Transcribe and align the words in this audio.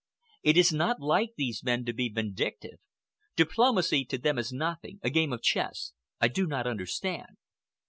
It 0.41 0.57
is 0.57 0.73
not 0.73 0.99
like 0.99 1.33
these 1.37 1.61
men 1.63 1.85
to 1.85 1.93
be 1.93 2.09
vindictive. 2.09 2.79
Diplomacy 3.35 4.03
to 4.05 4.17
them 4.17 4.39
is 4.39 4.51
nothing—a 4.51 5.11
game 5.11 5.31
of 5.31 5.43
chess. 5.43 5.93
I 6.19 6.27
do 6.27 6.47
not 6.47 6.65
understand." 6.65 7.37